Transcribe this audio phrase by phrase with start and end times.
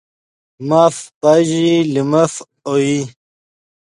[0.67, 2.33] ماف پاژیئی لے مف
[2.67, 2.97] اوئی